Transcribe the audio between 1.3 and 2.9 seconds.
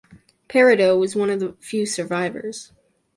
the few survivors.